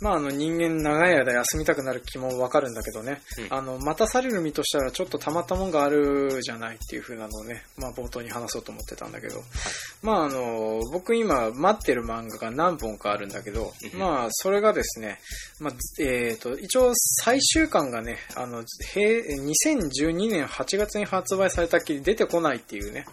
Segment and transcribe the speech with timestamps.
[0.00, 3.20] まあ、あの人間長い間休みたくなる気もわかるんだけどね、
[3.50, 3.56] うん。
[3.56, 9.42] あの、待たされる身としたらちょっとたまったもんがあるじゃないっていう風なのをね、まあ冒頭に話そうと思ってたんだけど、
[10.02, 13.98] まああの、僕今待ってる漫画が何本かあるんだけど、うん。
[13.98, 15.18] まあそれがですね、
[15.58, 23.04] まあ、えっ、と、一応最終巻がね、あの、平2012年8月に発売されたっきり出てこないっていうね、ん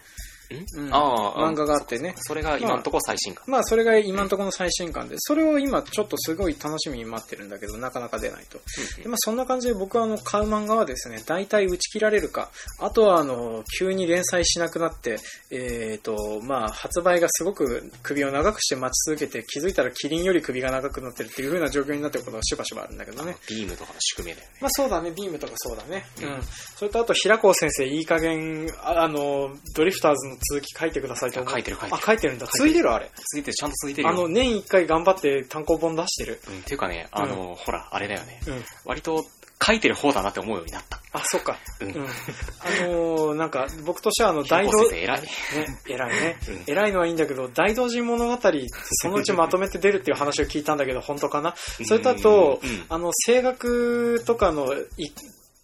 [0.78, 3.44] うんああ、漫画があってね、それが今のところ最新刊。
[3.48, 8.60] まあそれが今のところの最新刊で、それを今ちょっとすごい楽しみに待ってるんだけど、なかなか出ないと。
[9.02, 15.18] でまあそんな感じで僕はあの買う漫画はですね、大体打ち切られるか、あとはあの、急に連載しなくなって、
[15.52, 23.36] えっ、と、まあ発売がすごく首を長くして待ち続けて、気づいたらキリンより首が長くなってるっていう風な状況になってることがしばしばあるんだけどね。
[23.50, 24.54] ビームとかの宿命だよね。
[24.62, 26.06] まあそうだね、ビームとかそうだね。
[26.22, 26.44] うん。
[26.76, 31.54] それとあと、平子先生、いい加減、ああの、ドリフターズの続き書いてくださいと思う。
[31.54, 32.46] 書いてる書いてるあ、書いてるんだ。
[32.46, 33.06] 書いてる続いてるあれ。
[33.06, 34.14] 続いてる、ちゃんと続いてるよ。
[34.14, 36.42] あの、年一回頑張って単行本出してる。
[36.50, 38.40] うん、っていうかね、あの、ほら、あれだよね。
[38.48, 38.64] うん。
[38.86, 39.24] 割と
[39.66, 41.00] 書いてる方だなって思うようになった。
[41.14, 41.58] あ、そっか。
[41.80, 41.96] うんうん。
[41.96, 45.22] あのーなんか、僕としてはあの、 大大道、偉い。
[45.22, 45.28] ね、
[45.88, 46.64] 偉いね うん。
[46.68, 48.38] 偉いのはいいんだけど、大道神物語、
[49.02, 51.56] そのうちまとめて出るっていう話を聞いたんだけど、本当かな？
[51.86, 55.10] それとあとうんうん、あの、声楽とかの、い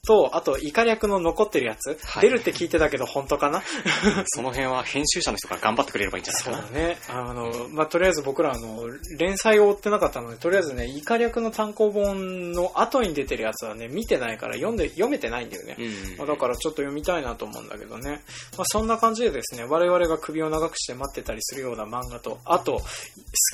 [0.05, 3.61] と、あと、イカ略の残ってるやつ、はい出るって聞いてたけど、本当かな？
[4.27, 6.51] その辺は編集者の人が頑張ってくれればいいんじゃないか？
[6.51, 6.57] な。
[6.57, 6.97] そうだね。
[7.09, 15.75] あの、まあ、とりあえず僕らあの、連載を追ってなかったので、とりあえずね、イカ略の単行本の後に出てるやつはね、見てないから読んで、読めてないんだよね。
[15.77, 18.21] うんまあだからちょっと読みたいなと思うんだけどね。
[18.57, 22.81] まあ、そんな感じでですね、我々が首を長くして待ってたりするような漫画と、あと、好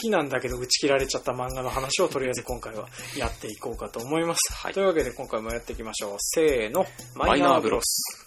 [0.01, 4.53] きなんだけど打ち切られちゃった漫画の話をとりあえず今回はやっていこうかと思います。
[4.53, 6.17] はいというわけで今回もやっていきましょう。
[6.37, 6.85] せーの、
[7.15, 8.26] マイナーブロス。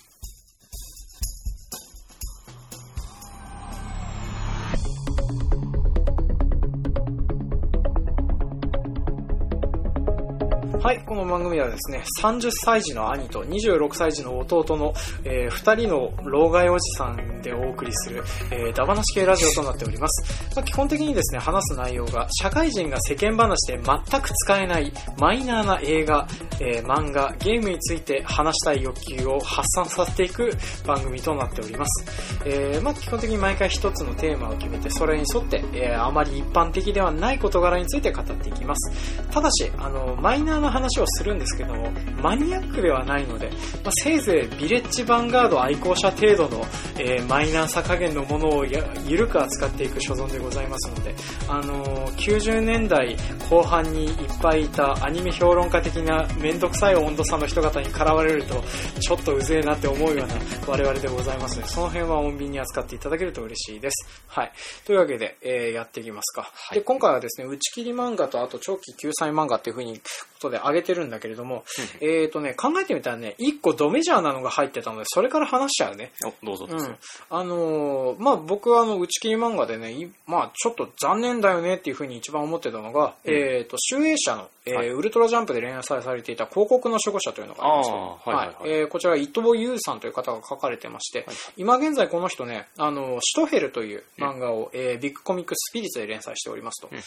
[10.82, 20.54] はい、この番組はですね、30歳児の兄と26歳児の弟の、えー2人の老害おじさんでお送りする、えー、ダバなし系ラジオとなっております。
[20.56, 26.26] まあ、基本的にですね、話す内容が、社会人が世間話で全く使えないマイナーな映画、
[26.60, 30.50] えー漫画、ゲームについて話したい欲求を発散させていく
[30.86, 32.06] 番組となっております。
[32.46, 39.22] えーまあ、基本的に毎回一つのテーマを決めて、それに沿って、えーあまり一般的ではない事柄について語っていきます。
[39.30, 41.90] ただし、あの、マイナーな話をするんですけども、
[42.22, 43.50] マニアックではないので、
[43.84, 46.64] まあ、せいぜいビレッジヴァンガード愛好者程度の、
[46.98, 51.14] えーマイナーさ加減のものをやゆるく扱っていく所存でございますので、
[51.48, 53.16] あのー90年代
[53.48, 58.62] 後半にいっぱいいたアニメ評論家的なめんどくさい温度差の人方に絡まれると、
[59.00, 60.34] ちょっとうぜえなって思うような
[60.66, 64.08] 我々でございますので、その辺は穏便に扱っていただけると嬉しいです。
[64.28, 64.52] はい。
[64.86, 66.42] というわけで、えーやっていきますか。
[66.52, 70.02] はいで、今回はですね、打ち切り漫画とあと長期救済漫画っていう風にこ
[70.40, 71.64] とで挙げてるんだけれども、
[72.00, 76.12] えっ、とね、考えてみたらね、一個ドメジャーなのが入ってたので、それから話しちゃうね。
[76.24, 76.66] お、どうぞ。
[76.66, 76.96] どうん。
[77.30, 83.34] あのーまあ、僕はあの、打ち切り漫画でね、いまあ、ちょっと残念だよねっていうふうに一番思ってたのが、うん。
[83.34, 84.88] えっ、と、集英社の、えーはい。
[84.90, 88.56] ウルトラジャンプで連載されていた広告の守護者というのがありまして、はいはいはい。
[88.80, 91.36] えーこちら伊藤優さんという方が書かれてまして、はい。
[91.56, 96.88] 今現在この人ね、あの、シュトヘルという漫画を、えービッグコミックスピリッツで連載しておりますと。
[96.92, 97.00] うん。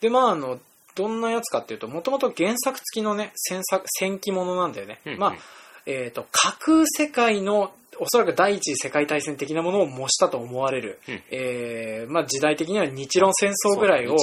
[0.00, 0.58] で、まあ、あの、
[0.94, 5.00] どんなやつかっていうと、もともと原作付きのね、戦作、戦記物なんだよね。
[5.06, 5.34] うんまあ、
[5.86, 11.22] えっ、と、架空世界の、おそらく第一次世界大戦的なものを模したと思われる、うん。
[11.30, 14.16] えーまあ時代的には日露戦争ぐらいを、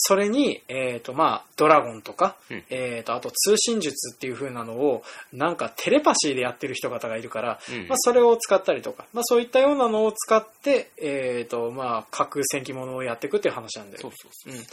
[0.00, 2.64] それに、えっ、と、まあ、ドラゴンとか、うん。
[2.70, 5.02] えっ、と、あと通信術っていう風なのを、
[5.32, 7.88] なんかテレパシーでやってる人方がいるから、うん。
[7.88, 14.62] まあ、それを使ったりとか、まあ、そういったようなのを使って、えっ、と、まあ、架空戦記物をやっていくっていう話なんだよそうそうそう。
[14.62, 14.66] ん。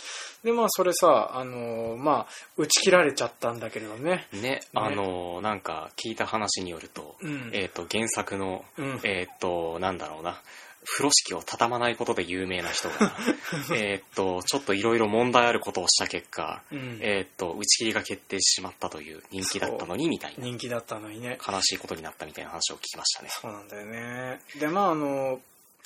[0.44, 4.28] で、まあ、それさ、あのーまあ、打ち切られちゃったんだけれどね。
[4.32, 4.38] う。
[4.38, 7.50] ね、あのー、なんか聞いた話によると、うん。
[7.52, 10.42] えっ、と、原作の、うんえっ、と、なんだろうな、
[10.86, 13.16] 風呂敷を畳まないことで有名な人が、
[13.76, 21.38] えっと、ちょっといろいろ問題あることをした結果、うんえっと、打ち切りが決定してしまったという人気だったのに、みたいな、人気だったのにね。
[21.46, 23.30] 悲しいことになったみたいな話を聞きましたね。
[23.32, 24.40] そうなんだよね。
[24.60, 25.40] で、まあ、あの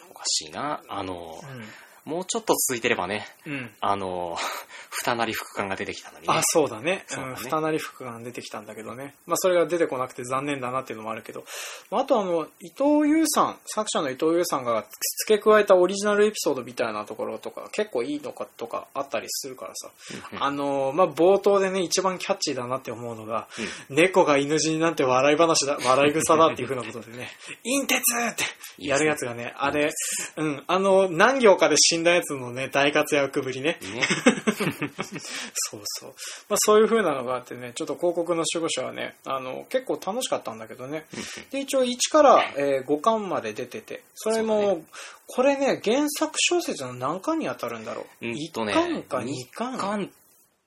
[0.09, 0.81] おかしいな。
[0.87, 1.63] あのー、
[2.09, 3.53] もうちょっと続いてればね、うん。
[3.53, 3.71] うん。
[3.81, 4.35] あの、
[4.91, 6.33] 二なり副官が出てきたのにね。
[6.33, 7.03] あ、そうだね。
[7.07, 7.35] そうだ。
[7.35, 9.13] 二なり服が出てきたんだけどね。
[9.27, 11.45] まあ、それが出てこなくて残念だなっていうのもあるけど。
[11.91, 14.85] まああとあの、伊藤優さん、作者の伊藤優さんが
[15.25, 19.91] 付け加えたオリジナルエピソードみたいなところとか、結構いいのかとかあったりするからさ。
[20.33, 23.47] うんあのーまあ、冒頭でね、一番キャッチーだなって思うのが、
[23.89, 27.29] 猫が犬死になんて笑い話だ、笑い草だっていうふうなことでね、
[27.63, 28.43] 陰鉄って
[28.79, 29.91] やるやつがね、あれ、
[30.37, 33.77] うん、あの、何行かで死んだやつのね、大活躍ぶりね。
[33.81, 34.01] ね。
[35.53, 36.13] そうそう。
[36.49, 41.05] まあそういう風なのがあってね、ちょっと広告の守護者はね、あの、結構楽しかったんだけどね。
[41.51, 44.83] で、一応1から、えー5巻まで出てて、それも、だね
[45.27, 48.25] これね、原作小説の何巻に当たるんだろう？
[48.27, 49.77] うん1とね巻か2巻？
[49.77, 50.11] 巻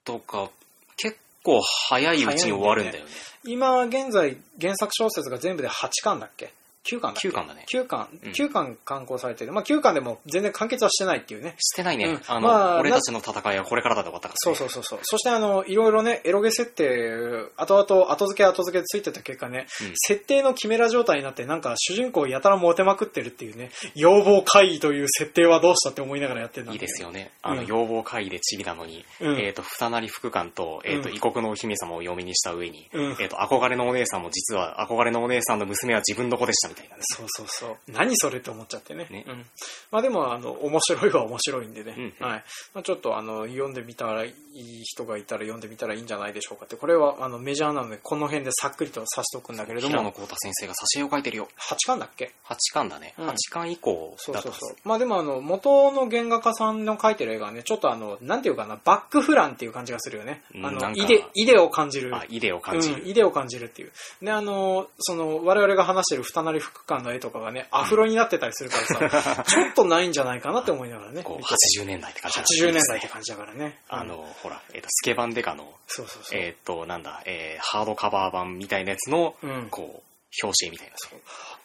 [0.05, 0.51] とか、
[0.97, 3.11] 結構早いうちに終わるんだよね。
[3.45, 6.53] 今現在原作小説が全部で8巻だっけ？
[6.89, 9.53] 9巻だっけ？9巻だね9巻、うん9巻刊行されてる。
[9.53, 11.55] まあ9巻でも全然完結はしてないっていうね。
[11.59, 12.07] してないね。
[12.07, 14.37] うんあの、まあ俺たちの戦いはこれからだで終わったから、ね。
[14.39, 14.99] そうそうそうそう。
[15.03, 27.09] そしてあの、いろいろね、エロゲ設定、後々、後付け後付けついてた結果ね、うん設定のキメラ状態になって、なんか主人公やたらモテまくってるっていうね、要望会議という設定はどうしたって思いながらやってんだいいですよ。
[27.09, 27.31] よね。
[27.43, 37.03] あの、うん要望会議でチビなのに、うんえっ、と、二なり副官と、えっ、と、うん異国のお姫様を嫁にした上に、うんえっ、と、憧れのお姉さんも実は、憧れのお姉さんの娘は自分の子でしたみたいなね。
[37.03, 37.77] そうそうそう。
[37.93, 39.07] 何それって思っちゃってね。
[39.11, 39.47] ねうん。
[39.91, 41.95] まあでも、あの、面白いは面白いんでね。
[42.21, 42.45] うんはい。
[42.75, 46.77] まあちょっと、あの、読んでみたらいい人がいたら読んでみたらいいんじゃないでしょうかって。
[46.77, 51.49] これは、あの、メジャーなので、この辺でさっくりとさしておくんだけれど平野も、幸太先生が挿絵を描いてるよ。
[51.59, 53.15] 8巻だっけ？8巻だね。
[53.19, 54.77] うん8巻以降そうそうそう。
[54.85, 60.43] まあでもあの、元の原画家さんの描いてる絵がね、ちょっとあの、なんていうかな、バックフランっていう感じがするよね。
[60.63, 62.15] あの、イデ、イデを感じる。
[62.15, 63.03] あ、イデを感じる。
[63.03, 63.93] うん、イデを感じるっていう。
[64.23, 71.23] で、あの、その、我々が話してる二なり副官の絵とかがね、アフロになってたりするからさ、ちょっとないんじゃないかなって思いながらね。
[71.25, 73.79] こう、見て80年代って感じだ80年代って感じだからね。
[73.91, 76.41] うん、あの、ほら、えっ、と、スケバンデカの、そうそうそう。
[76.41, 79.69] えっ、と、なんだ、えー、ハードカバー版みたいなやつの、うん。
[79.71, 80.13] こう、
[80.43, 80.95] 表紙絵みたいな。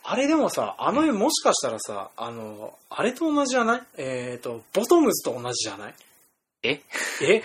[0.09, 3.81] あれでもさ、あの絵もしかしたらさ、あの、あれと同じじゃない？
[3.97, 5.93] えっ、と、ボトムズと同じじゃない？
[6.63, 6.81] え？
[7.21, 7.25] え？
[7.25, 7.41] 違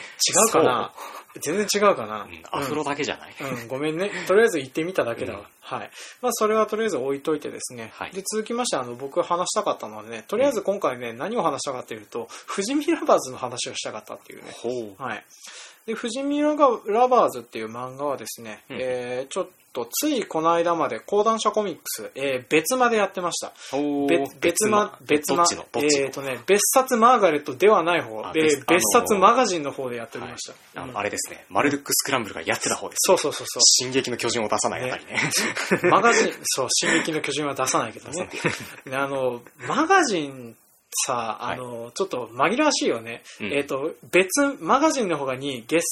[0.48, 0.92] うかな？
[1.40, 4.10] 全然違うかな、うん、アフロだけじゃない、うん、ごめんね。
[4.26, 5.40] とりあえず行ってみただけだわ。
[5.40, 5.90] うんはい。
[6.20, 7.92] まあ、それはとりあえず置いといてですね。
[7.94, 14.50] はいで、続きまして、あの、僕が話したかったのはね、とりあえず今回ね、何を話したかっていうと、富士見ラバーズの話をしたかったっていうね。
[14.50, 14.68] ほ
[14.98, 15.02] う。
[15.02, 15.24] はい。
[15.86, 23.52] で、富士見ラガラバーズっていう漫画はですね、うんえー、ちょっと、ついこの間まで、講談社コミックス、えー、別間でやってました。
[24.08, 30.80] 別別間、別間えーとね、別冊マーガレットではない方、あえー別別冊マガジンの方でやっておりはいました。
[30.80, 31.44] あの、うんあれですね。
[31.48, 32.98] マルドゥックスクランブルがやってた方です。
[33.06, 33.62] そうそうそうそう。
[33.62, 35.18] 進撃の巨人を出さないあたりね。
[35.90, 38.28] マガジン、そう、進撃の巨人は出さないけどね。
[38.84, 40.56] であの、マガジン
[41.06, 43.22] さ、あの、ちょっと紛らわしいよね。
[43.40, 45.84] うんえっ、と、別、マガジンの方がに、月、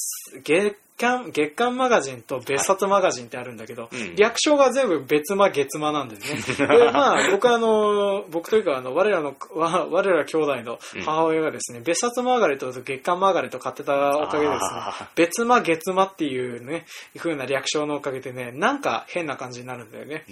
[0.42, 6.66] 月刊、月刊マガジンと別冊マガジンってあるんだけど、うん略称が全部別間月間なんですね。
[6.68, 16.84] で、まあ、僕はあの、僕というか、あの、我らの、わ 我ら兄弟の母親がですね、別冊マーガレットと月刊マーガレット買ってたおかげでですねあー、別間月間っていうね、
[17.16, 20.24] 風な略称のおかげでね、なんか変な感じになるんだよね。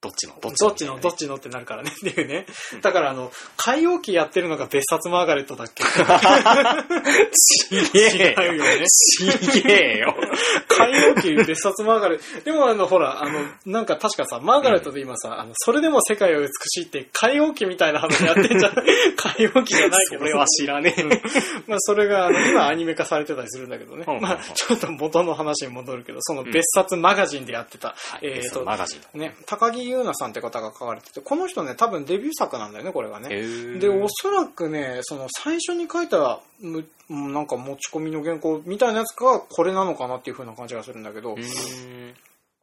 [0.00, 2.46] どっちのどっちの、どっちちのってなるからね っていうね。
[2.82, 5.82] だからあの、買い置きやってるのが別冊マーガレットだっけ？
[7.34, 8.42] ちげえよ。
[8.42, 8.86] 違うよね。
[8.86, 10.14] ちげえよ。
[10.68, 12.44] 買い置き別冊マーガレット。
[12.44, 18.74] でもあの、ほら、あの、なんか確かさ、マーガレットで今さ、あの、それでも世界は美しいって買い置きみたいな話やってんじゃん。
[19.16, 20.20] 買い置きじゃないけど。
[20.20, 21.02] それは知らねえ。
[21.66, 24.04] まあ、それが、あの今アニメ化されてたりするんだけどね。
[24.06, 29.20] うんうんうんまあ、ちょっと元の話に戻るけど、その別冊マガジンでやってた、はいえっと、マガジンの。
[29.26, 33.28] ね、高木優奈さんって方が書かれてて、この人ね、多分デビュー作なんだよね、これがね。
[33.78, 41.36] で、おそらくね、その最初に書いた、むなんか持ち込みの原稿みたいなやつがこれなのかなっていう風な感じがするんだけど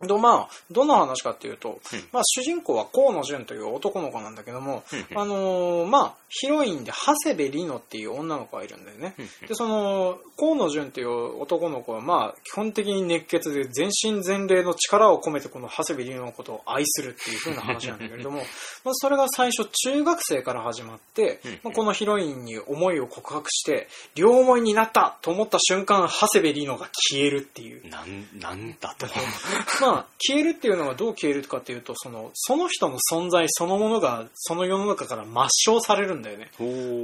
[0.05, 0.21] う、ーん。
[0.21, 9.15] でまあ、どんな話かっていうと、うんまあ、主人公は河野純という男の子なんだけども、うんあのーまあ、ヒロインで長谷部里乃っていう女の子がいるんだよね。
[9.47, 18.39] で、その、河野純っていう男の子は、まあ、基本的に熱血で全身全霊の力を込めてこの長谷部里乃のことを愛するっていう風な話なんだけれども、
[18.83, 27.87] まあ、それが最初中学生から始まってうん、まあ、このヒロインに思いを告白して、両思いになったと思った瞬間、長谷部里乃が消えるっていう。
[27.89, 29.07] なん、なんだと。
[29.81, 36.49] まあ、消えるっていうのはどう消えるかっていうと、その、その人の存在そのものが、その世の中から抹消されるんだよね。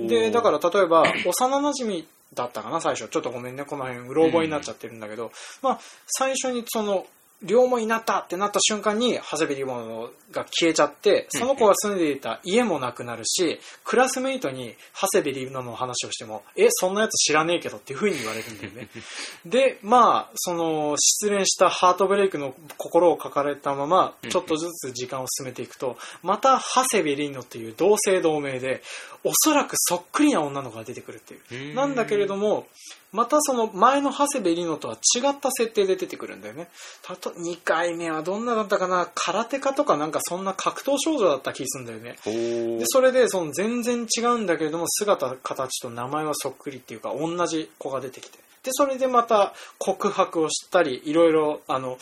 [0.07, 3.07] で、だからら例えば、幼馴染だったかな、最初。
[3.10, 5.31] ちょっとごめんね、この辺、うろ覚えになっちゃってるんだけど、
[5.62, 7.05] まあ、最初にその、
[7.43, 18.89] 両思いになったってなった瞬間に、長谷部リボンが消えちゃって、その子が住んでいた家もなくなるし、クラスメイトに長谷部リボンの話をしても、え、そんなやつ知らねえけどっていう風に言われるんだよね。
[19.45, 28.83] で、まあ、その、失恋したハートブレイクの心を抱かれたままうん、ちょっとずつ時間を進めていくと、また、長谷部リンノっていう同姓同名で、
[29.24, 31.75] おそらくそっくりな女の子が出てくるっていう。
[31.75, 32.67] なんだけれども、
[33.11, 36.67] またその前の長谷部リノとは違った設定で出てくるんだよね。
[37.01, 42.15] たとと2回目はどんなだったかな空手家とかなんかそんな格闘少女だった気するんだよね。
[42.25, 48.37] で、それで、その全然違うんだけれども、姿、形と名前はそっくりっていうか、同じ子が出てきて。
[48.63, 51.97] で、それでまた告白をしたり、いろいろ、あの、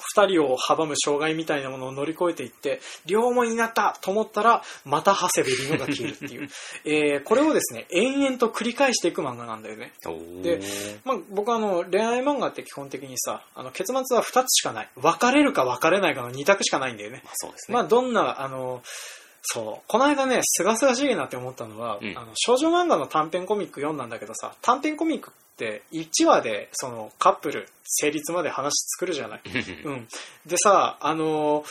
[0.00, 6.48] 二人を阻む障害みたいなものを乗り越えていって、両思いになったと思ったら、また長谷部里乃が消えるっていう。
[6.84, 9.92] えーこれをですね、延々と繰り返していく漫画なんだよね。
[10.42, 10.60] で
[11.04, 17.74] まあ、僕はあの恋愛漫画って基本的にさあの結末は2つしかない別れるか別れないかの2択しかないんだよねまあそうですね。
[17.74, 18.82] まあどんなあの
[19.42, 19.84] そう。
[19.88, 22.16] この間ねすがすがしいなって思ったのは、うん。
[22.16, 29.40] あの少女漫画の短編コミック読んだんだけどさ短編コミックって1話でそのカップル成立まで話作るじゃない、
[29.84, 30.08] うん、
[30.46, 31.64] でさあの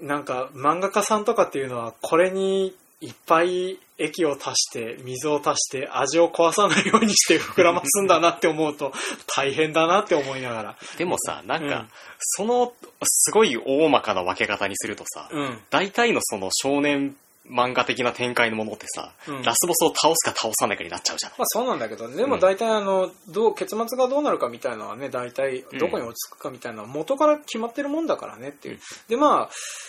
[0.00, 8.92] なんか漫画家さんとかっていうのはこれにいっぱい液を足して水を足して味を壊さないようにして膨らますんだなって思うと
[9.26, 10.76] 大変だなって思いながら。
[10.98, 11.88] でもさ、なんか、うん
[12.22, 15.58] その、すごい大まかな分け方にするとさ、うん。
[15.70, 17.16] 大体のその少年
[17.50, 19.42] 漫画的な展開のものってさ、うん。
[19.42, 21.38] ラスボスを倒すか倒さないかになっちゃうじゃない。
[21.38, 28.78] まあそうなんだけどでも大体あのどう結末がどうなるかみたいなのはね大体どこに落ち着くかみたいなのは元から決まってるもんだからねっていう。
[29.08, 29.48] でまあ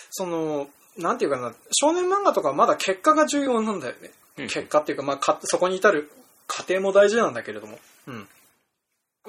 [0.10, 4.12] そのなんていうかな少年漫画とかはまだ結果が重要なんだよね。
[4.38, 4.48] うん。
[4.48, 6.12] 結果っていうか、まあ、かそこに至る
[6.48, 8.28] 過程も大事なんだけれども、うん、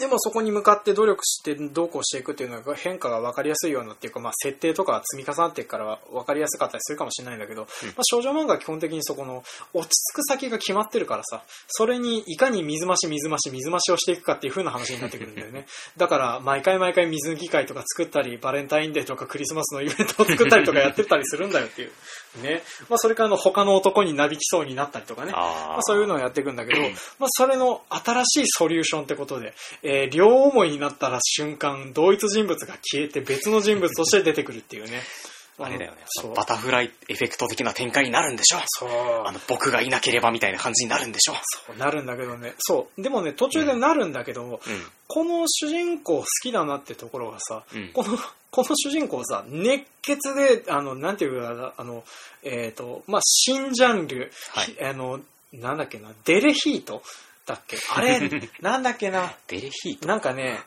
[0.01, 9.45] でもそこに向かって努力してどうこうしていくっていうのが変化が分かりやすいようなっていうか、まあ、設定とか積み重なっていくから分かりやすかったりするかもしれないんだけど、まあ、少女漫画は基本的にそこの
[9.75, 15.67] 落ち着く先が決まってるからさそれにいかに水増し水増し水増しをしていくかっていう風な話になってくるんだよね。
[15.99, 21.93] だから毎回毎回水抜き会とか作ったりバレンタインデーとかクリスマスのイベントを作ったりとかやってたりするんだよっていう
[22.41, 26.81] ね、まあ、それからあの他の男になびきそうになったりとかねあまあ、そういうのをやっていくんだけど、
[27.19, 35.03] まあ、それの新しいソリューションってことで、えー両思いになったら瞬間、同一人物が消えて別の人物として出てくるっていうね。
[35.59, 35.99] あれだよね。
[36.07, 36.35] そう。
[36.35, 38.89] バタフライエフェクト的な展開になるんでしょそう。
[39.27, 41.35] あの、僕がいなければみたいな感じになるんでしょ
[41.67, 42.55] そうなるんだけどね。
[42.59, 43.03] そう。
[43.03, 44.61] でもね、途中でなるんだけど、うん。
[45.07, 47.91] この主人公好きだなってところがさ、うん。
[47.93, 48.19] この、
[48.53, 52.05] この主人公さ、熱血で、あの、なんていうかな、あの、
[52.43, 54.67] えっ、と、まあ、新ジャンル、はい。
[54.67, 55.21] ひあの、
[55.55, 57.03] なんだっけな、デレヒート？
[57.47, 57.79] だっけ？
[57.95, 58.21] あれ、
[58.61, 60.07] なんだっけな、デレヒート？
[60.07, 60.61] なんかね、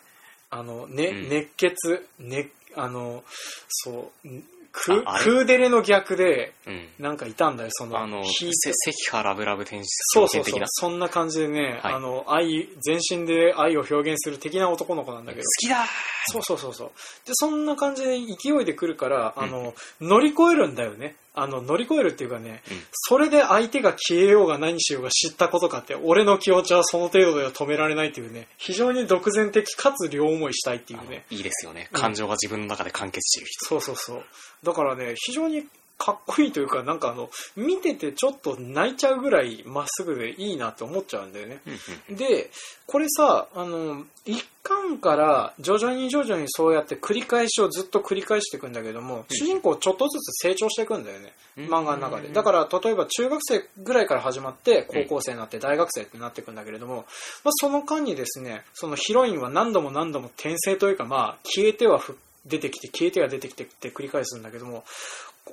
[0.49, 1.29] あの、ね、うん。
[1.29, 3.23] 熱血、ね、あの、
[3.69, 4.43] そう、ん
[4.75, 5.23] クああれ？
[5.23, 6.89] クーデレの逆で、うん。
[6.99, 8.71] なんかいたんだよ、その、あの、ヒーせ
[9.07, 10.61] 赤波ラブラブ天使そうそうそう。
[10.65, 11.93] そんな感じでね、はい。
[11.93, 15.85] あの、愛、全身で愛を表現する的な男の子なんだけど、きだ
[16.27, 16.87] そうそうそうそう。
[17.25, 21.15] で、そんな感じで勢いで来るから、あの、乗り越えるんだよね。
[21.35, 22.77] あの、乗り越えるっていうかね、うん
[23.07, 31.25] それで相手が消えようが何しようが知ったことかって、俺の気持ちはその程度では止められないっていうね、非常に独善的かつ両思いしたいっていうね。
[31.29, 31.89] いいですよね。
[31.91, 33.65] うん感情が自分の中で完結してる人。
[33.65, 34.23] そうそうそう。
[34.63, 35.65] だからね、非常に
[35.97, 41.61] かっこいいというか、なんかあの、見ててちょっと泣いちゃうぐらいまっすぐでいいなって思っちゃうんだよね。
[42.09, 42.51] で、
[42.85, 51.33] これさ、あの、一巻から徐々に徐々にそうやって繰り返しをずっと繰り返していくんだけども、主人公ちょっとずつ成長していくんだよね。
[51.57, 52.27] うん漫画の中で。
[52.27, 57.05] だから、例えば中学生ぐらいから始まって、高校生になって大学生ってなっていくんだけれども、
[57.45, 64.83] まあ、その間にですね、そのヒロインは何度も何度も転生というか、まあ、消えてはふ出てきて、消えては出てきてって繰り返すんだけども、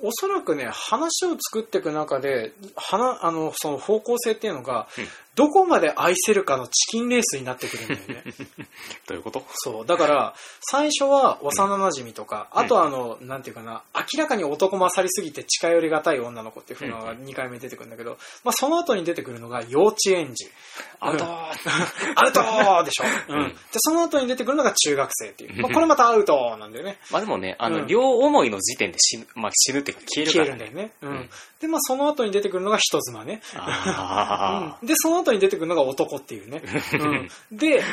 [0.01, 4.87] おそらくね、話を作っていく中で、話あの、その方向性っていうのが、
[5.35, 8.23] どこまで愛せるかのチキンレースになってくるんだよね。
[9.07, 9.43] どういうこと？
[9.53, 9.85] そう。
[9.85, 20.49] だから、最初は幼馴染とか、うんあとはあの、なんていうかな、明らかに男勝りすぎて近寄りがたい女の子っていうのがうん2回目出てくるんだけど、まあその後に出てくるのが幼稚園児。
[20.99, 23.05] アウトうんアウトでしょ。
[23.29, 23.39] うん。
[23.39, 25.61] うんで、その後に出てくるのが中学生っていう。
[25.61, 26.99] まあこれまたアウトなんだよね。
[27.09, 30.45] まあでもね、あの、うん両思いの時点で死ぬ、まあ死ぬっていうか消えるから。
[30.45, 30.91] 消えるんだよね。
[31.01, 31.29] ううんん。
[31.59, 33.41] で、まあその後に出てくるのが人妻ね。
[33.55, 36.61] あうんで、その後に出てくるのが男っていうね。
[37.51, 37.83] うん、で、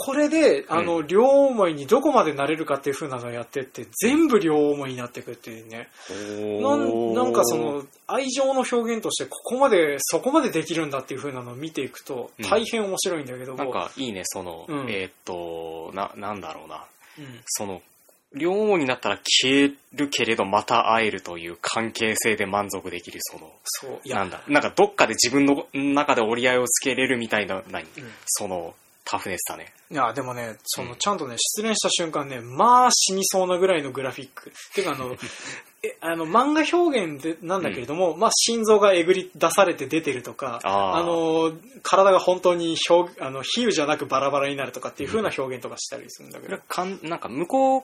[0.00, 5.88] これで、あの、両思いにどこまでなれるかっていう風なのをやってって、全部両思いになっていくっていうね。
[6.08, 13.58] ーなんなんかそ、の、愛情の表現として、ここまで、そこまでできるんだっていう風なのを見ていくとうん、大変面白いんだけども。
[13.58, 16.84] なんかいいね、その、うんえーっと、な、なんだろうな。
[17.18, 17.82] うんその、
[18.34, 27.90] 両思いになったら消えるけれどまた会えるという関係性で満足できる、その、そう、いや、なんだ、なんかどっかで自分の中で折り合いをつけれるみたいな、何、うん
[28.26, 29.72] その、タフネスだね。
[29.90, 34.52] いや、でもね、その、うんちゃんとね、失恋した瞬間ね、まあ死にそうなぐらいのグラフィック。
[34.74, 35.16] てかあの、
[35.82, 41.04] えあの漫画表現でなんだけれども、まあ、心臓がえぐり出されて出てるとかあー。
[41.04, 47.82] の体が本当に表あの比喩じゃなくバラバラになるとかっていう風な表現とかしたりするんだけど、かんなんか向こう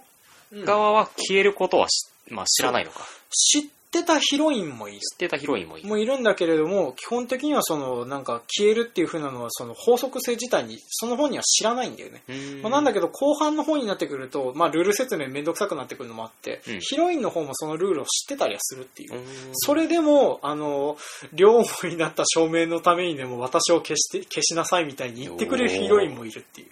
[0.53, 3.07] 側は消えることはし、まあ、知らないのか。
[3.31, 5.89] 知ってたヒロインもいる知ってたヒロインもいる。
[5.89, 12.23] もいるんだけれども基本的にはそのなんか消えるっていう風なのはその法則性自体にその本には知らないんだよね、
[12.63, 19.21] まあ、なんだけど後半の方になってくると、まあ、ルール説明めんどくさくなってくるのもあって、うんヒロインの方もそのルールを知ってたりはするっていうう
[19.53, 20.97] それでも、あの、
[21.33, 26.69] 両思いになった証明のためにでも私を消して、消しなさいみたいに言ってくれるヒロインもいるっていう。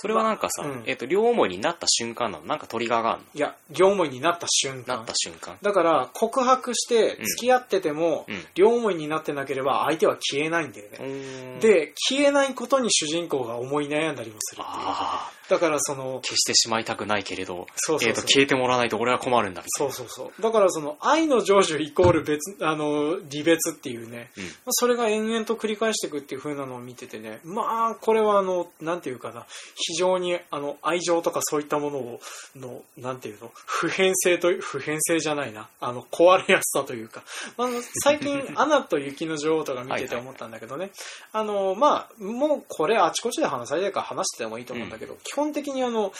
[0.00, 2.44] それはなんかさ、うんえっ、と、両思いになった瞬間なの？
[2.44, 5.14] なんかトリガーがあるいや、両思いになった瞬間のなった。
[5.16, 5.56] 瞬間。
[5.60, 8.44] だから、告白して付き合ってても、うん。
[8.54, 10.98] 両思いになってなければ相手は消えないんだようね。
[11.00, 14.76] ーん、で、消えないことに主人公が思い悩んだりもするっていう。
[14.86, 18.08] ああ、だからその、消してしまいたくないけれど、そうそうそう。
[18.08, 20.42] えっ、と、消えてもらわないと俺は困るんだみたいそうそうそう。
[20.42, 24.42] だからその、愛の成就イコール別、あの、離別っていうね、な。
[24.42, 24.48] うん。
[24.48, 32.20] まあそれが延々と繰り返していくっていう風なのを見ててね、まあ、これはあの、なんていうかな、非常にあの、愛情とかそういったものを、
[32.56, 37.22] の、なんていうの、普遍性と、普遍性じゃないな、あの、壊れやすさというか、
[37.56, 37.68] まあ、
[38.02, 40.90] 最近、 アナと雪の女王とか見てて思ったんだけどね、
[41.32, 46.12] あの、まあ、もうこれあちこちで話されてるから話しててもいいと思うんだけど、基本的にあの、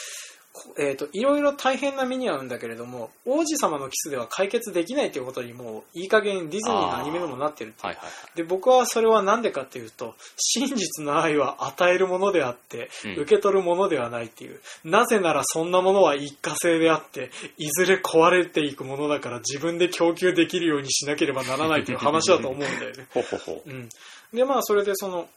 [0.53, 8.37] こえー、といろいろ大変な目に遭うんだけれども王子様のキスでは解決できないということにもういい加減ディズニーのアニメでもなってるっていうはいはいはい。
[8.37, 23.07] で僕はそれは何でかっていうと真実の愛は与えるものであって、うん受け取るものではないっていうなぜならそんなものは一過性であっていずれ壊れていくものだから自分で供給できるようにしなければならないという話だと思うんだよね。
[23.13, 23.63] ほほほ。
[23.67, 23.89] うん、
[24.33, 25.29] でまあそれでその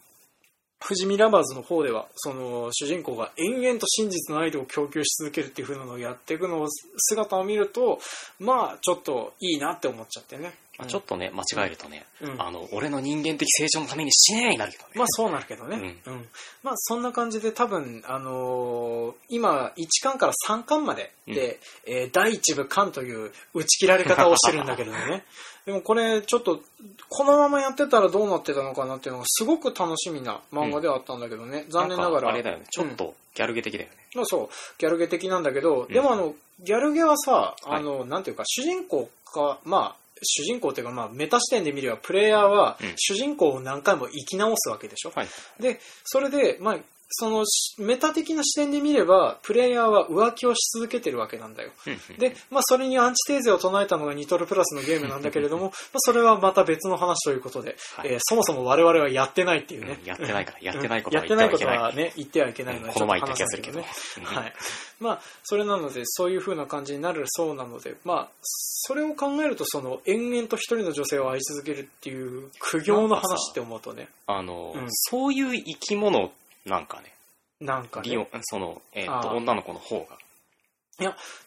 [0.83, 7.99] 富士見ラバーズの方ではその主人公が延々と真実のアイドルを供給し続けるっていう風なのをやっていくのを姿を見ると
[8.39, 12.41] まあちょっといいなって思っちゃってね、まあちょっとね、間違えるとね、うん。
[12.41, 14.91] あの、俺の人間的成長のために死ねえになるけどね。
[14.95, 16.27] まあそうなるけどね、うん。
[16.63, 25.23] まあそんな感じで多分、あのー今1巻から3巻までで、えー第1部巻という打ち切られ方をしてるんだけどね
[25.65, 26.61] でもこれちょっと
[27.09, 33.95] このままやってたらどうなってたのかなっていうのがすごく楽しみな漫画ではあったんだけどね、残念ながんからあれだよね、ちょっうんとギャルゲ的だよね。
[34.15, 34.49] まあそう。
[34.77, 42.93] ギャルゲ的なんだけど、でもあのギャルゲはさあの、なんていうか主人公がまあ主人公っていうか、まあ、メタ視点で見ればプレイヤーはうん。
[42.97, 45.27] 主人公を何回も生き直すわけでしょ、はい。
[45.59, 46.77] でそれで、まあ、
[47.11, 51.71] そのしメタ的な視点で見ればプレイヤーは浮気をし続けてるわけなんだよ。
[52.17, 58.09] で、まあ、それにアンチテーゼを唱えたのがニトロプラスのゲームなんだけれどもまあそれはまた別の話ということで、はい。
[58.13, 62.75] えーそもそも我々はやってないっていうね、うんやってないから、やってないことはね言ってはいけない。
[62.75, 63.79] のでうんこの前言った気がするけど。
[63.79, 63.85] ね。
[64.19, 64.23] うん。
[64.25, 64.53] はい。
[64.99, 74.85] まあ、それなので、そういう風な感じになるそうなので、まあ、それを考えると、その、延々と一人の女性を愛し続けるっていう苦行の話って思うとね、あの、うん。
[74.89, 76.31] そういう生き物
[76.65, 77.13] なんかね、
[77.59, 80.17] なんかね、その、えっ、と、女の子の方が。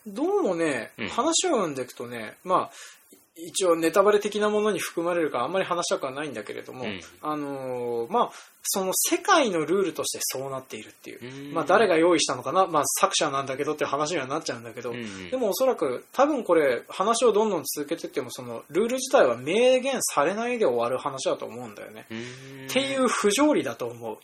[0.06, 7.00] どうもねうん、話を読んでいくとね、まあ、一応ネタバレ的なものに含まれるからあんまり話したくはないんだけれども、うん。
[7.22, 8.30] あのーまあ、
[8.66, 11.48] その世界のルールとしてそうなっているっていう。
[11.48, 22.06] うんまあ誰が用意したのかな、まあ作者なんだけどっていう話にはなっちゃうんだけど、うんでもおそらく多分これ話をどんどん続けていってもそのルール自体は明言されないで終わる話だと思うんだよね。
[22.10, 22.24] うん
[22.68, 24.18] っていう不条理だと思う。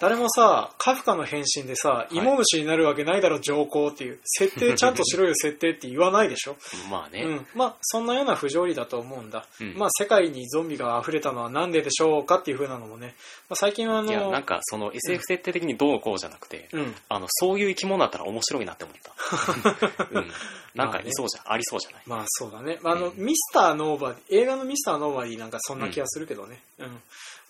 [0.00, 4.20] 誰もさ、カフカの変身でさ、い芋虫になるわけないだろ、上皇っていう。
[4.24, 6.56] 設定ちゃんとしろよ、設定って言わないでしょ？
[6.90, 7.46] まあね、うん。
[7.54, 9.46] まあ、そんなような不条理だと思うんだ。
[9.60, 13.14] うんまあ、世界にゾンビが溢れたのはなんででしょうかっていう風なのもね。
[13.48, 16.94] まあ、最近はあの、いや、なんかその SF 設定的にどうこうじゃなくて、うん。
[17.08, 20.08] あの、そういう生き物だったら面白いなって思った。
[20.12, 20.30] うん。
[20.74, 22.78] なんかいそうじゃん、ありそうじゃないまあそうだね。
[22.84, 26.60] あの、うんミスターノーバディ、映画のミスターノーバディなんかそんな気がするけどね。
[26.78, 27.02] うん。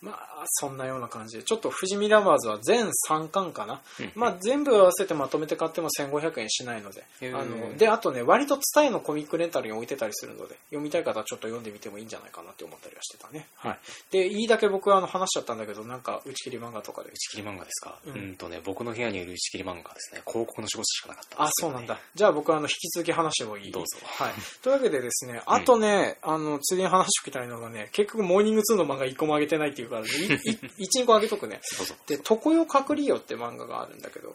[0.02, 1.44] まあ、そんなような感じで。
[1.44, 3.80] ちょっと富士見ラバーズは全3巻かな。
[4.00, 7.04] うんまあ全部合わせてまとめて買っても1500円しないので。
[7.32, 13.46] あの、で、あとね、割と伝えのコミックレンタルに置いてたりするので、読みたい方はちょっと読んでみてもいいんじゃないかなって思ったりはしてたね。
[13.56, 13.78] はい。
[14.10, 17.12] で、いいだけ僕はあの話しちゃったんだけど、なんか打ち切り漫画とかで打。
[17.14, 21.98] ち切り漫画ですか、ううんん、とね、僕の部屋にいる打ち切り漫画がですね、広告の仕事しかなかったんあそうなんだ。
[22.14, 24.32] じゃあ僕はあの引き続き話してもいいどうぞはい。
[24.62, 30.08] というわけでですね、あとね、あの、ついでに話しておきたいのがね、結局モーニング2の漫画1個もあげてないっていうから、い
[30.78, 31.60] い1、2個あげとくね。
[31.78, 31.94] どうぞ。
[32.06, 34.34] で、常世隔離よって漫画があるんだけど、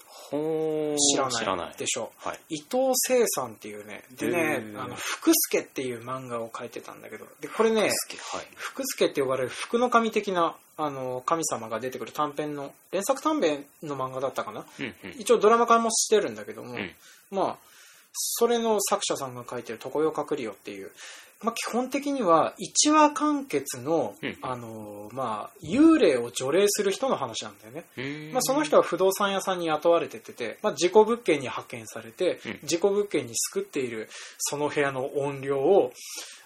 [0.98, 1.76] 知らない。
[1.78, 2.12] でしょ。
[2.18, 2.40] はい。
[2.50, 8.48] 伊藤聖さんっていうね、でねあの、福助っていう漫画を描いてたんだけど、で、これね、好きはい。
[8.56, 15.16] 福助って呼ばれる福の神的な、あの、神様が出てくる短編の、連作短編の漫画だったかなうんうん。
[15.18, 16.96] 一応ドラマ化もしてるんだけども、うん
[17.30, 17.58] まあ、
[18.14, 20.92] それの作者さんが書いてる「常世かくりよ」っていう、
[21.44, 24.38] まあ、基本的には一話完結の、うん。
[24.42, 27.84] あのまあ、幽霊を除霊する人の話なんだよね。
[27.98, 28.34] うん。
[28.34, 32.60] まあ、その人は不動産屋さんに雇われてて、まあ、事故物件に派遣されて、うん。
[32.64, 35.92] 事故物件に救っているその部屋の音量を、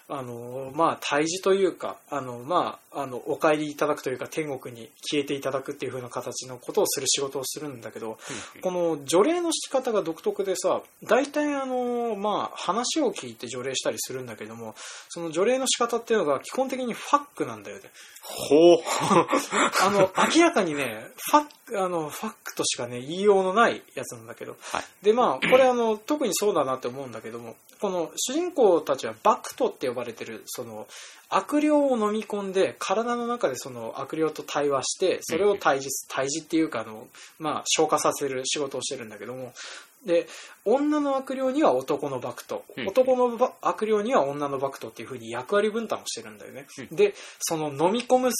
[0.08, 8.18] あのまあ、退治というか、あのまあ、あのお帰りいただくというか天国に消えていただくっていう風な形のことをする仕事をするんだけど、
[8.60, 14.74] この除霊の仕方が独特でさ大体あの、まあ、話を聞いて除霊したりするんだけども
[15.08, 17.82] その除霊の仕方っていうのが基本的にファックなんだよね。
[18.22, 18.78] ほう。
[19.82, 24.56] あの、明らかにね、ファック、あの、ファックとしかね、言いようのないやつなんだけど。
[24.60, 24.84] はい。
[25.02, 30.86] で、まあ、これあの、特にそうだなって思うんだけども、この主人公たちはバクトって呼ばれてる、その、
[31.28, 39.52] 悪霊を飲み込んで、体の中でその悪霊と対話して、それを退治す、退治っていうか、あの、まあ、消化させる仕事をしてるんだけども、
[40.06, 40.26] で、
[40.64, 42.88] 女の悪霊には男のバクト、うん。
[42.88, 46.66] 男のバ悪霊には女のバクトっていう風に役割分担をしてるんだよね。
[46.90, 48.30] うで、その飲み込む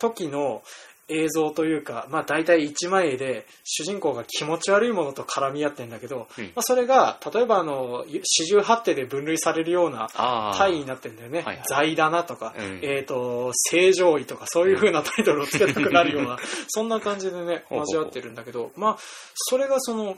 [0.00, 0.62] 時の
[1.08, 6.44] 映像というか、まあ大体一枚絵で主人公が気持ち悪いものと絡み合ってんだけど、うん。
[6.46, 10.08] まあそれが、例えばあの、四十八手で分類されるような。
[10.56, 11.42] 単位になってんだよね。
[11.42, 11.64] はいはい。
[11.68, 12.80] 財棚とか、うん。
[12.82, 18.96] えっ、と、正常位とか、そういう風なタイトルをつけたくなるような、そんな感じでね、交わってるんだけど、まあ、
[19.34, 20.16] それがその、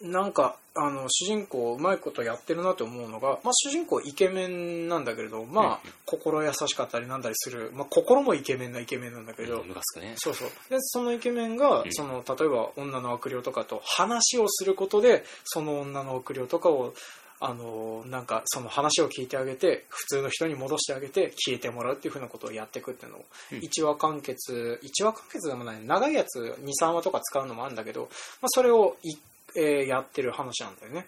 [0.00, 10.14] なんか、あの、主人公うまいことやってるなと思うのが、まあ、主人公イケメンなんだけれど、まあ、心優しかったりなんだりする、まあ、心もイケメンなイケメンなんだけど、ムカつくね。
[10.16, 10.48] そうそう。
[10.70, 11.92] で、そのイケメンが、うん。
[11.92, 16.94] その、例えば女の悪霊とかと話をすることで、その女の悪霊とかを、
[17.40, 23.18] あの、なんか、その話を聞いてあげて、普通の人に戻してあげて、消えてもらうっていうふうなことをやっていくっていうの。
[23.18, 23.58] を、うん。
[23.58, 28.08] 1話完結、1話完結でもない、長いやつ2、3話とか使うのもあるんだけど、
[28.40, 29.16] まあ、それをい、
[29.56, 31.06] えーやってる話なんだよね。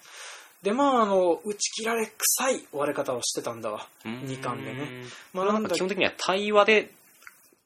[0.62, 3.86] で、まあ、あの、打ち切られ臭い終わり方をしてたんだわ。
[4.04, 5.04] 二巻でね。
[5.32, 6.90] まあ、ななんか基本的には対話で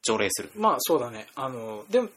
[0.01, 0.51] 条例する。
[0.55, 1.27] まあそうだね。
[1.35, 2.09] あの、でも、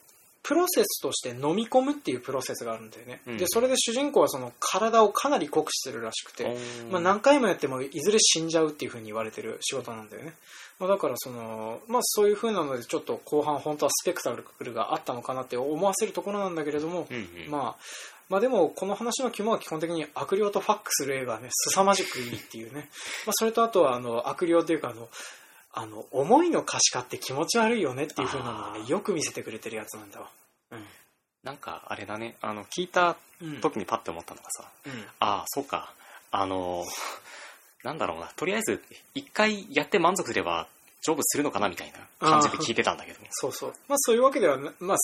[0.45, 3.21] プロセスとして飲み込むっていうプロセスがあるんだよね。
[3.27, 10.33] うんで、それで主人公はその体をかなり酷使するらしくて、うんまあ何回もやってもいずれ死んじゃうっていう風に言われてる仕事なんだよね。
[10.79, 17.83] まあだからその、まあそういう風なのでちょっと後半本当はスペクタクルがあったのかなって思わせるところなんだけれども、うんうんまあ、
[18.29, 22.91] まあでもこの話の肝は基本的に悪霊とファックする映画はね、凄まじくいいっていうね。
[23.27, 25.09] まあそれとあとはあの悪霊というかあの、
[25.73, 30.31] あの、思いの可視化って気持ち悪いよねっていう風なのをねよく見せてくれてるやつなんだわ。
[31.45, 33.55] なんかあれだね、あの、聞いたうん。
[33.55, 33.61] うん。
[33.61, 34.93] 時にパッて思ったのがさ、うん。
[35.21, 35.95] ああ、そうか、
[36.31, 36.85] あの、
[37.85, 38.83] なんだろうな、とりあえず
[39.15, 40.67] 一回やって満足すれば
[41.01, 43.19] 成仏するのかなみたいな感じで聞いてたんだけど。
[43.31, 43.73] そうそう。
[43.89, 44.97] まあそういうわけではな、まあ、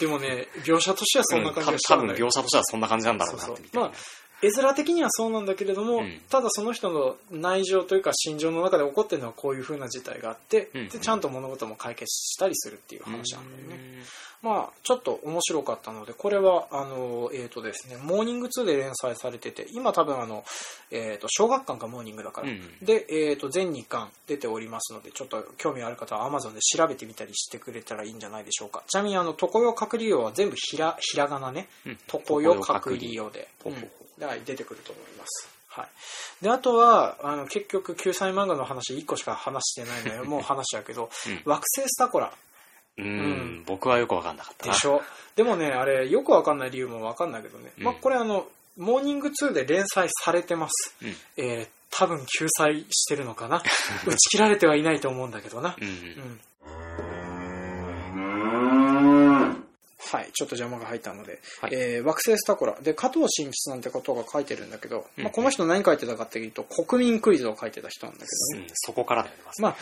[0.00, 3.94] でもね、描写としてはそんな感じがしたうん多分描写としてはそんな感じなんだろうなそうそうってみたいなま
[4.42, 6.20] 絵面的にはそうなんだけれども、うん。
[6.30, 10.88] ただその人の内情というか心情の中で起こってるのはこういう風な事態があって、うん。
[10.88, 13.76] でちゃんと物事も解決したりするっていう話なんだよね。
[13.76, 14.02] ね。
[14.42, 20.44] まあちょっと面白かったのでこれはあのえっ、とですねモーニング2で連載されてて今多分あの
[20.92, 28.84] えっ、と小学館かモーニングだから、うんでえっ、と全2巻出ておりますのでちょっと興味ある方は Amazon で調べてみたりしてくれたらいいんじゃないでしょうか。
[28.86, 31.68] ちなみにあの常世隔離用は全部ひらひらがなね。
[31.84, 31.98] うん。
[32.06, 33.80] 常世隔離用で、ほうほ
[34.18, 35.48] うほだから出てくると思います。
[35.68, 36.44] はい。
[36.44, 42.32] で、あとは、あの、結局、救済漫画の話1個しか話してないので、 もう話しちゃうけど、うん惑星スタコラ
[42.98, 44.72] ううんん、僕はよくわかんなかったな。
[44.72, 45.02] でしょ？
[45.36, 47.72] でもね、あれ、よくわかんない理由もわかんないけどね。
[47.78, 50.94] うんまあ、これあの、モーニング2で連載されてます。
[51.02, 53.62] うんえー多分救済してるのかな。
[54.06, 55.74] 打ち切られてはいないと思うんだけどな。
[55.80, 55.90] うんう。
[55.90, 56.40] うん
[60.10, 61.70] はい、ちょっと邪魔が入ったので、はい。
[61.74, 62.76] えー惑星スタコラ。
[62.80, 65.24] で加藤真吉なんてことが書いてるんだけど、うん。
[65.24, 69.76] まあ、この人何書いてたかっていうと国民クイズを書いてた人なんだけどね、うんそこからだよね、まあ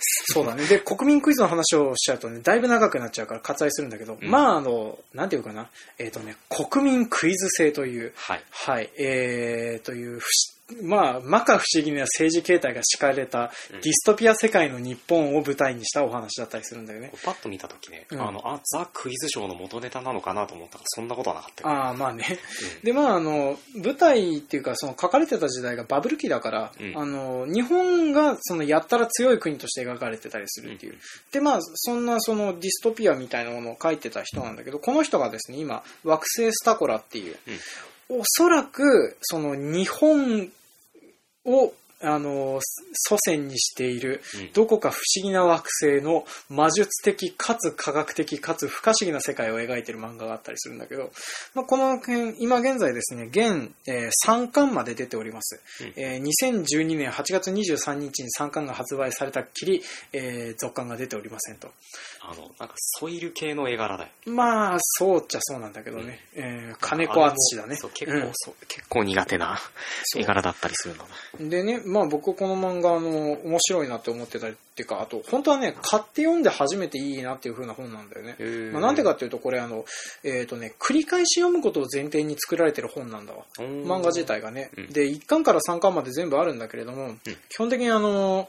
[0.00, 0.66] そうだね。
[0.66, 4.30] で国民クイズの話をしちゃうとねだいぶ長くなっちゃうから割愛するんだけど、うん。
[4.30, 5.68] まああのなんていうかな。
[5.98, 8.12] えっ、とね国民クイズ制という。
[8.16, 8.42] はい。
[8.50, 17.10] はい、えー、という不思まあ、摩訶不思議な政治形態が敷かれたうんディストピア世界の日本を舞台にしたお話だったりするんだよね。
[17.24, 21.74] パッと見たときね、うんあの、あ、ザ・クイズショーの元ネタなのかなと思ったら、そんなことはなかったよ。
[21.74, 22.24] ああ、まあね。
[22.80, 30.92] うんで、まあ、あの、舞台っていうか、その書かれてた時代がバブル期だから、うんあの、日本がそのやったら強い国として描かれてたりするっていう。
[30.92, 30.98] うん
[31.32, 37.36] で、まあ、そんなそのディストピアみたいなものを書いてた人なんだけど、この人がですね、今、惑星スタコラっていう、
[38.10, 40.50] おそらく、その日本
[41.44, 42.60] をあの、
[42.92, 51.10] 祖先にしているうんどこか不思議な惑星の魔術的かつ科学的かつ不可思議な世界を描いている漫画があったりするんだけど、
[51.54, 55.60] まあ、この辺、今現在ですね、現、えー3巻まで出ております。
[55.80, 59.82] うんえー2012年8月23日に3巻が発売されたっきり、
[60.12, 61.70] えー続巻が出ておりませんと。
[62.20, 64.10] あの、なんかソイル系の絵柄だよ。
[64.26, 66.20] まあ、そうっちゃそうなんだけどね。
[66.34, 67.76] えー金子敦だね。
[67.76, 68.32] そう、結構、うん
[68.68, 69.58] 結構苦手な
[70.16, 71.04] 絵柄だったりするんだ
[71.40, 71.48] な。
[71.48, 78.36] でね、まあ僕この漫画あの面白いなって思ってたりっていうか、あと本当はね、買って読んで初めていいなっていう風な本なんだよね。
[78.72, 79.84] まあ、なんでかっていうとこれあの、
[80.22, 83.44] えっ、とね、繰り返し読むことを前提に作られてる本なんだわ。
[83.58, 84.70] 漫漫画自体がね。
[84.76, 87.16] うんで、1巻から3巻まで全部あるんだけれども、
[87.48, 88.48] 基本的にあの、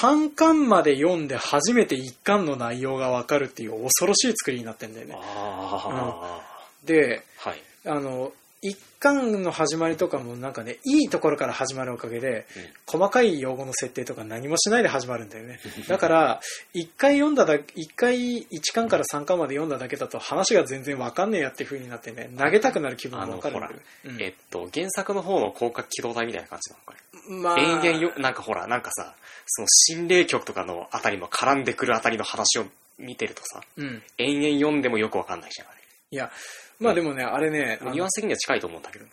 [0.00, 5.14] 3巻まで読んで初めて1巻の内容がわかるっていう恐ろしい作りになってんだよね。
[5.18, 6.40] あ
[6.84, 7.62] で、あ、はい。
[7.86, 12.46] あの、一巻の始まりとかもなんかね、いいところから始まるおかげで、
[12.86, 15.60] 細かい用語の設定とか何もしないで始まるんだよね。
[15.86, 16.40] だから、
[16.72, 23.80] 一回読んだだ、一回一巻から三巻まで読んだだけだと話が全然わかんねえやっていう風になってね、投げたくなる気分がわかるんだよね。
[24.06, 27.62] うんえっと、原作の方の攻殻機動隊みたいな感じなのかまあ、ね。
[27.62, 29.14] 延々よ、なんかほら、なんかさ、
[29.46, 32.66] その心霊曲とかのあたりも絡んでくるあたりの話を
[32.98, 34.02] 見てるとさ、うん。
[34.18, 35.70] 延々読んでもよくわかんないじゃん、あ
[36.10, 36.32] いや、
[36.78, 39.06] まあでもね、あれね、ニュアンス的には近いと思うんだけど。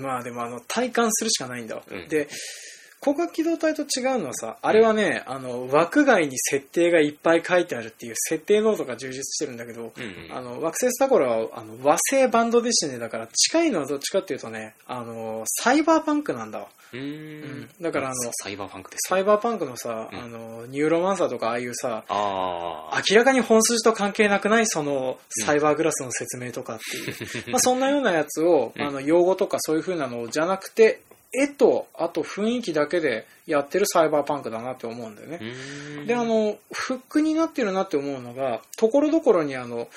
[0.00, 1.82] まあでもあの、体感するしかないんだわ。
[1.88, 2.28] うんで、
[3.00, 10.36] 攻殻機動隊と違うのはさ、あれはね、あの、枠外に設定がいっぱい書いてあるっていう設定ノートが充実してるんだけど、うんうん。
[10.36, 16.68] あの、惑星スタコラは、あの、和製バンドデシネだから、近いのはどっちかっていうとね、あの、サイバーパンクなんだわ。
[16.92, 17.68] うーん。
[17.80, 19.08] だからあのサイバーパンクです。
[19.08, 22.04] サイバーパンクのさ、うんあの、ニューロマンサーとかああいうさ。
[22.08, 31.00] 明らかに本筋と関係なくないそのサイバーグラスの説明とかっていう、 まあそんなようなやつを、うんあの用語とかそういう風なのじゃなくて
[31.32, 35.40] 絵とあと雰囲気だけでやってるサイバーパンクだなって思うんだよね。
[36.06, 39.88] であ、のフックになってるなって思うのがところどころにあの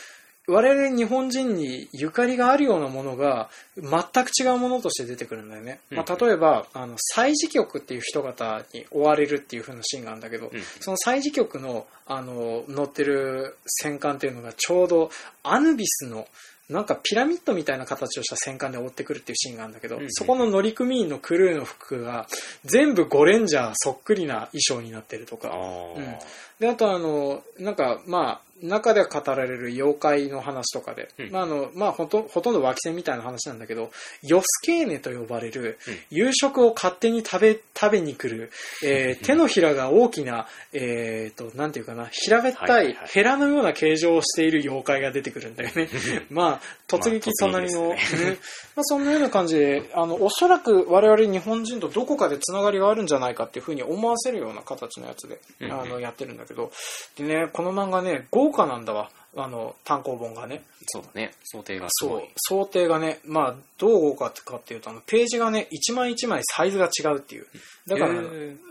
[0.49, 10.61] 我々日本人にゆかりがあるようなものが全く違うものとして出てくるんだよね、まあ、うん例えばあの祭事局っていう人方に追われるっていう風なシーンがあるんだけど、うん。
[10.79, 15.11] その祭事局のあの乗ってる戦艦っていうのがちょうど
[15.43, 16.27] アヌビスの
[16.69, 20.08] なんかピラミッドみたいな形をした戦艦で追ってくるっていうシーンがあるんだけど、うんうん。
[20.12, 22.27] そこの乗組員のクルーの服が
[22.63, 26.15] 全部ゴレンジャーそっくりな衣装になってるとか、うん。
[26.60, 31.31] であとあのなんかまあ中で語られる妖怪の話とかで、うん。
[31.31, 33.91] まああのまあ、ほとほとんど脇線みたいな話なんだけど
[34.23, 35.97] ヨスケーネと呼ばれるうん。
[36.09, 38.51] 夕食を勝手に食べ食べに来る、
[38.83, 45.89] えー手のひらが大きな、えー、となんていうかな平べったはいヘラのような形状をしている妖怪が出てくるんだよね。
[46.29, 55.71] まあ突撃そんなりの、まあそんなような感じであのおそらく我々日本人とどこかでつながりがあるんじゃないかっていうふうに思わせるような形のやつで、うん。
[55.71, 56.71] あのやってるんだけど。
[57.17, 59.09] でねこの漫画ね豪華なんだわ。
[59.38, 60.63] あの単行本がね。
[60.88, 61.31] そうだね。
[61.43, 62.09] 想定がすそう。
[62.09, 62.29] ごい。
[62.35, 67.45] 想定がねまあどう豪華かっていうとあのページがね一枚一枚サイズが違うっていう。
[67.88, 68.13] だから、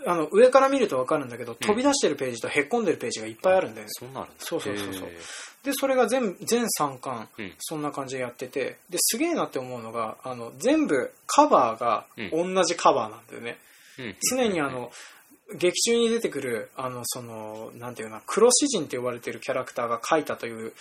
[0.07, 5.09] あの上から見ると分かるんだけど飛び出してるページとへっこんでるページがいっぱいあるんだよね、そうなるそうそうそうそう。
[5.09, 5.19] へ
[5.65, 7.29] でそれが全全3巻。
[7.59, 8.79] そんな感じでやってて。
[8.91, 13.59] ですげえなって思うのがあの全部カバーが同じカバーなんだよね、
[13.99, 14.17] うん。
[14.31, 14.91] 常にあの
[15.57, 20.73] 劇中に出てくるあのそのなんていうかな黒詩人って呼ばれてるキャラクターが書いたという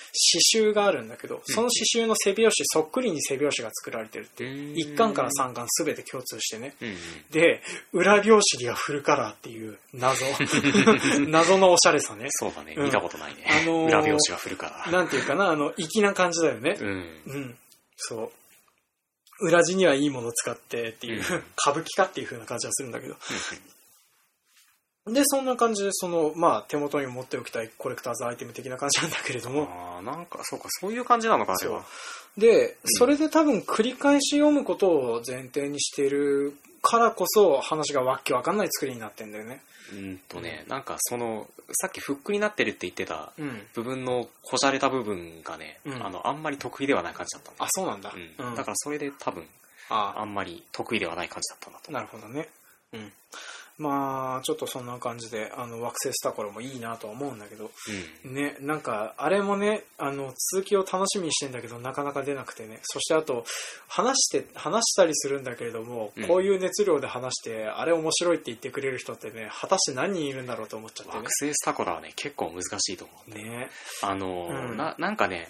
[0.54, 6.76] 刺繍があるんだけどその刺繍の背表紙そっくりに背表紙が作られてるっていう1巻から3巻全て共通してね。
[7.32, 7.62] で
[7.94, 10.26] 裏表紙にはフルカラーっていう謎
[11.28, 12.74] 謎のおしゃれさねそうだね。
[12.76, 13.46] うん見たことないね。
[13.48, 14.92] あのー裏表紙が振るから。
[14.92, 16.88] なんていうかなあの粋な感じだよねうん。
[16.88, 17.58] うん、
[17.96, 18.32] そ
[19.42, 19.48] う。
[19.48, 21.22] 裏地にはいいものを使ってっていう、うん
[21.58, 23.16] 歌舞伎かっていう風な感じはするんだけど。
[25.14, 29.68] で、そんな感じで、その、まあ、手元に持っておきたいコレクターズアイテム的な感じなんだけれども。
[29.70, 31.84] ああ、なんか、そうか、そういう感じなのか、あれは。
[32.38, 39.62] で、それで多分繰り返し読むことを前提にしているからこそ、話がわっけわかんない作りになってんだよね。
[39.92, 43.62] うんとね、なんかその、さっきフックになってるって言ってたうん。
[43.74, 48.14] 部分のこじゃれた部分がね、うんあの、あんまり得意ではない感じだったんだあ、そうなんだ。
[48.14, 48.56] うん。
[48.56, 49.46] だからそれで多分、
[49.90, 52.50] ああんまり得意ではない感じだったんだと思なるほどね。
[52.94, 53.14] うん。
[53.78, 57.70] まあ、ちょっとそんな感じで、あの、惑星スタコラもいいなとは思うんだけど、う。
[58.26, 58.34] うん。
[58.34, 62.80] ね、なんか、あれもね、あの、続きを楽しみにしてんだけど、なかなか出なくてね。
[62.84, 63.46] そしてあと、
[63.88, 71.30] 話して、話したりするんだけれども、うんこういう熱量で話して、あれ面白いって言ってくれる人ってね、果たして何人いるんだろうと思っちゃってね惑。
[71.40, 73.32] 星スタコラはね、結構難しいと思う。
[73.36, 73.70] ね
[74.02, 75.50] あの、うんな、なんかね、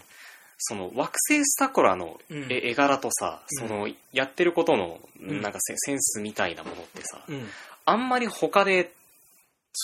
[0.59, 7.47] その惑星スタコラのうん絵,、絵柄とさ、うんそのやってることのうんなんかセセンスみたいなものってさ、うん。
[7.87, 8.91] あんまり他で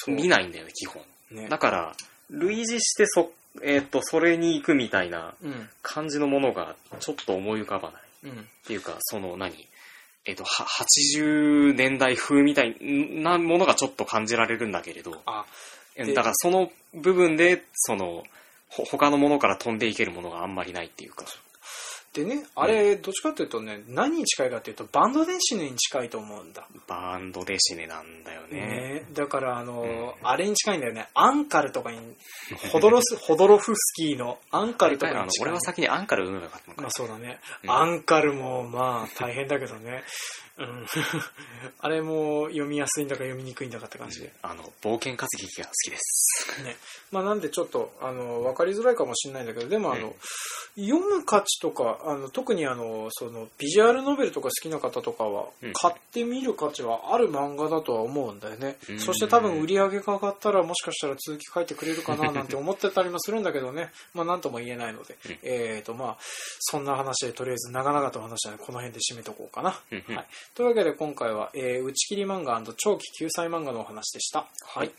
[0.08, 1.02] 見ないんだよね、基本。
[1.32, 1.96] ねだから、
[2.30, 8.02] 類似してそ、えっ、と、それに行くみたいなうん感じのものがちょっと思い浮かばない。
[8.26, 9.68] うんっていうか、その何？
[10.26, 15.46] えっ、と、は80年代風みたいなものがちょっと感じられるんだけれど、あ
[15.96, 18.24] でだからその部分で、その、
[18.68, 21.26] ほ他のものから飛んでいけるものがあんまりないっていうか。
[22.13, 26.67] でねあれどっちかというとね何に近いかというとバンドデシネに近いと思うんだ。
[26.88, 28.54] バンドデシネなんだよね。
[28.54, 31.08] ね、だからあの、あれに近いんだよね。
[31.13, 31.99] アンカルとかに
[32.71, 35.47] ホドロスホドロフスキーのアンカルとかに近い。
[35.47, 36.82] 俺は先にアンカル読めばよかったのか。
[36.84, 37.71] まあそうだね、うん。
[37.71, 40.04] アンカルもまあ大変だけどね、
[40.58, 40.86] うん、
[41.80, 44.22] あれも読みやすいんだか読みにくいんだかって感じ。
[44.22, 46.63] で、あの、冒険活劇が好きです。
[46.63, 46.76] ね。
[47.12, 50.16] まあ、なんでちょっとあの分かりづらいかもしれないんだけどでもあの、
[50.76, 55.74] 読む価値とかあの特にあのそのビジュアルノベルとか好きな方とかは、うん。
[55.74, 59.00] 買ってみる価値はある漫画だとは思うんだよね、うん。
[59.00, 63.92] そして多分売り上げが上がったらもしかしたら続き書いてくれるかななんて思ってたりもするんだけどね。
[64.13, 65.38] まあ何とも言えないので、うん。
[65.44, 66.18] えーとまあ
[66.60, 70.16] そんな話でとりあえず長々と話したのでこの辺で締めとこうかな、うんうん。
[70.16, 74.47] はい、というわけで今回は、えー打ち切り漫画長期救済漫画のお話でした。
[74.65, 74.91] はい。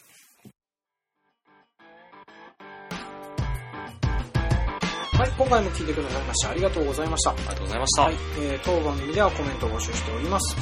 [5.16, 7.30] はい、今回も聞いてくださいましてありがとうございました。
[7.30, 8.02] ありがとうございました。
[8.02, 10.56] はい、えー当番組ではコメントを募集しております。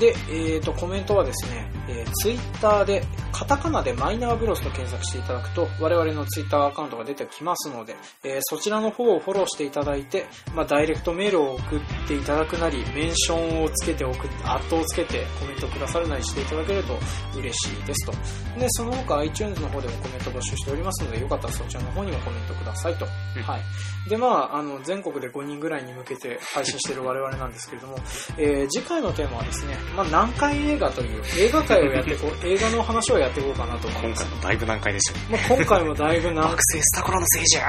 [0.00, 16.98] で、えー、と、コメントはですね、えー、ツイッターで、カタカナでマイナーブロスと検索していただくと、我々のツイッターアカウントが出てきますので、えーそちらの方をフォローしていただいて、まあ、ダイレクトメールを送っていただくなり、メンションをつけて送って、アットをつけてコメントくださるなりしていただけると
[17.36, 18.12] 嬉しいですと。
[18.58, 23.06] で、その他 iTunes の方でもコメント募集しておりますので、よかったらそちらの方にもコメントくださいと。
[23.36, 23.60] うんはい。
[24.08, 27.98] で、まあ、あの、全国で5人ぐらいに向けて配信している我々なんですけれども、
[28.38, 34.24] えー次回のテーマはですね、まあ、南海映画という映画界をやっていこう、 映画の話をやっていこうかなと思います。
[34.24, 35.26] 今回もだいぶ難解でしたね。
[35.30, 37.68] まあ、今回もだいぶな、惑星スタコラのせいじゃ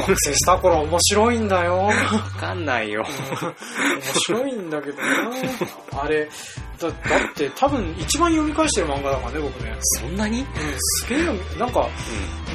[0.00, 1.78] 惑星した頃面白いんだよ。
[1.78, 1.92] わ
[2.38, 3.04] かんないよ。
[3.42, 5.30] 面白いんだけどな。
[6.02, 6.28] あれ、
[6.80, 9.76] だだって多分一番読み返してる漫画だからね、僕ね。
[9.80, 10.40] そんなに？
[10.40, 11.88] うん、すげえ読み、なんか、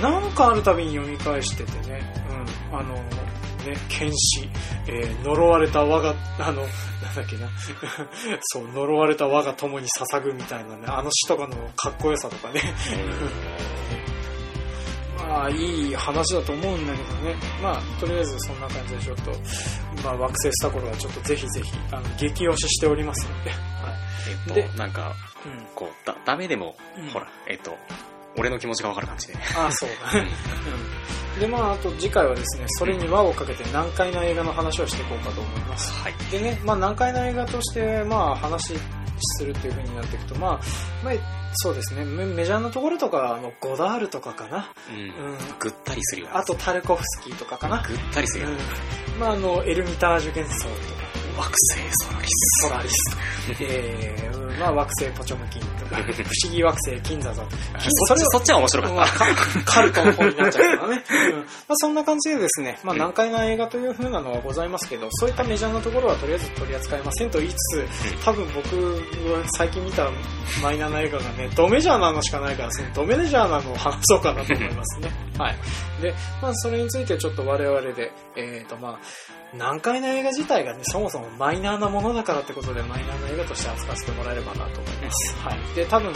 [0.02, 2.13] なんかあるたびに読み返しててね、うん、
[2.74, 4.50] あの、ね、剣士、
[4.88, 7.48] えー呪われた我が、あの、なんだっけな、
[8.42, 12.62] そう、呪われた我が友に捧ぐみたいなね、あの詩とかのかっこよさとかね、
[15.18, 19.32] まあ、いい話だと思うんだけどね、まあ、とりあえずそんな感じでちょっと、
[20.04, 23.56] まあ、惑星した頃はちょっとぜひぜひ、あの、激推ししておりますので、は
[24.52, 24.54] い。
[24.54, 25.14] でえっと、なんか、
[25.46, 25.66] うん。
[25.76, 27.78] こう、だ、ダメでもうん、ほら、えっと、
[28.38, 29.36] 俺の気持ちがわかる感じで。
[29.56, 30.28] ああ、そうだね。
[30.68, 31.23] うん。
[31.40, 35.92] で、まあ、あと次回はですね、それに輪をかけて難解な映画の話をしていこうかと思います。
[35.94, 36.14] はい。
[36.32, 38.74] でね、まあ、難解な映画として、まあ、話
[39.20, 40.60] するっていう風になっていくと、まあ、
[41.04, 41.14] まあ、
[41.56, 44.74] そうですね、メメジャーなところとか、あの、ゴダールとかかな。
[44.90, 45.00] うん。
[45.00, 45.38] うん。
[45.60, 46.30] ぐったりするよ。
[46.34, 47.84] あと、タルコフスキーとかかな。
[47.88, 48.52] ぐったりするよ。
[48.52, 49.20] うん。
[49.20, 52.68] まあ、あの、エルミタージュ幻想とか、惑星ソラリス。
[52.68, 53.18] ソラリス
[53.60, 56.12] えー、うんまあ、惑星ポチョムキンとか、不
[56.46, 57.58] 思議惑星金座座とか、
[58.08, 59.26] そっち、そっちは面白かっまあカ
[59.66, 61.04] カルトの方になっちゃうからね。
[61.34, 68.76] うんまあ、そんな感じでですね、まあ、難解な映画という風なのはございますけど、そういったメジャーなところはとりあえず取り扱いませんと言いつつ、多分僕
[69.34, 70.10] は最近見た
[70.62, 75.12] マイナーな映画がね、ドメジャーなのしかないから、そのドメジャーなのを話そうかなと思いますね。
[75.38, 75.56] はい。
[76.02, 79.00] で、まあ、それについてちょっと我々で、えっ、と、まあ、
[79.58, 85.36] 難解な映画自体がね、そもそもマイナーなものだからってことで、マイナーな映画として扱わせてもらえればなと思います。
[85.36, 85.76] はい。
[85.76, 86.12] で、多分、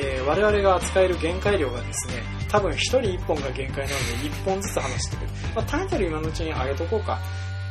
[0.00, 5.30] えー我々が扱える限界量がですね、多分一人一本が限界なので、一本ずつ話してくる。
[5.54, 7.18] まあ、タイトル今のうちに上げとこうか。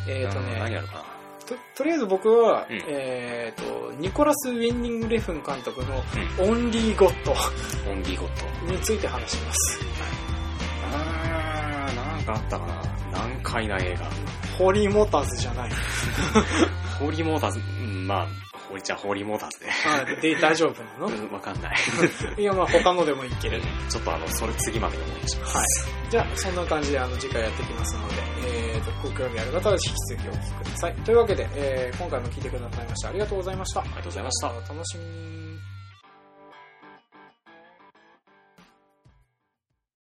[0.07, 0.33] えっ、た。
[0.33, 0.99] とうん何ね、やるかな。
[1.45, 6.03] と、とりあえず僕は、うんえっ、と、ニコラス・ウィンニング・レフン監督の
[6.39, 8.71] オンリー・ゴッドオンリーゴット。
[8.71, 9.79] について話します。
[10.93, 12.81] あー、なんかあったかな。
[13.11, 14.40] 難解な映画。
[14.61, 15.71] ホーリー・モーターズじゃない。
[16.99, 18.27] ホーリーモーターズ、うん、まあ、
[18.69, 19.71] ホリじゃあホーリーモーターズで。
[19.71, 21.07] はい、で、大丈夫なの？
[21.07, 21.75] うん、わかんない。
[22.37, 23.65] いや、まあ他のでもいいけれど。
[23.89, 25.57] ちょっとあの、それ次までにお願いします。
[25.57, 25.65] はい。
[26.11, 30.93] じゃあ、そんな感じで、あの、次回やっていきますので、えーと、ご興味ある方は引き続きお聞きください。
[30.93, 33.79] というわけで、えー今回も聞いてくださいましてありがとうございました。
[33.81, 35.40] ありがとうございましたお楽しみに。